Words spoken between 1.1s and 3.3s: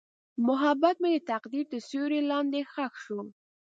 د تقدیر تر سیوري لاندې ښخ شو.